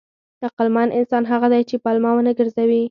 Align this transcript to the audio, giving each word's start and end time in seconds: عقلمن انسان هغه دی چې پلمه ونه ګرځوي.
عقلمن 0.45 0.89
انسان 0.99 1.23
هغه 1.31 1.47
دی 1.53 1.61
چې 1.69 1.75
پلمه 1.83 2.11
ونه 2.13 2.31
ګرځوي. 2.39 2.79